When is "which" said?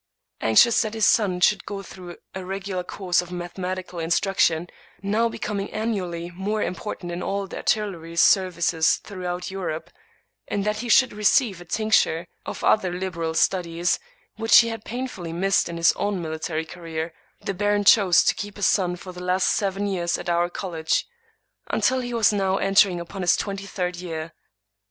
14.37-14.61